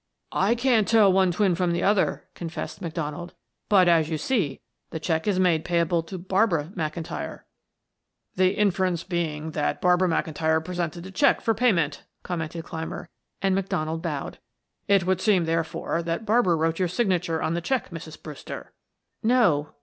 [0.33, 3.35] "I can't tell one twin from the other," confessed McDonald.
[3.69, 7.41] "But, as you see, the check is made payable to Barbara McIntyre."
[8.35, 13.09] "The inference being that Barbara McIntyre presented the check for payment," commented Clymer,
[13.43, 14.39] and McDonald bowed.
[14.87, 18.23] "It would seem, therefore, that Barbara wrote your signature on the check, Mrs.
[18.23, 18.73] Brewster."
[19.21, 19.75] "No."